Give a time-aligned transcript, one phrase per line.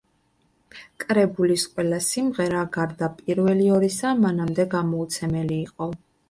[1.01, 5.93] კრებულის ყველა სიმღერა, გარდა პირველი ორისა, მანამდე გამოუცემელი იყო.